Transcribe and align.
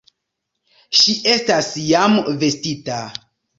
Ŝi 1.01 1.15
estas 1.35 1.69
jam 1.91 2.19
vestita. 2.47 3.01